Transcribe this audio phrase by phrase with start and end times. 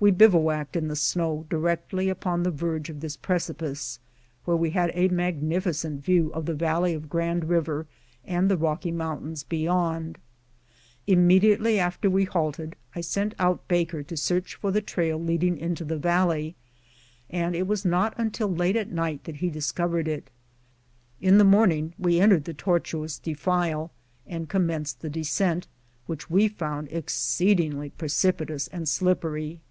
[0.00, 3.98] We bivouacked in the snow directly upon the verge of this precipice,
[4.44, 7.86] where we had a magnificent view of the val ley of Grand River
[8.22, 10.18] and the Rocky Mountains beyond.
[11.06, 15.56] .Im mediately after we halted I sent out Baker to search for the trail leading
[15.56, 16.54] into the valley,
[17.30, 20.28] and it was not until late at night that he discovered it.
[21.22, 23.90] In the morning we entered the tortuous defile
[24.26, 25.66] and commenced the descent,
[26.04, 29.62] which we found exceedingly precipitous and slippery.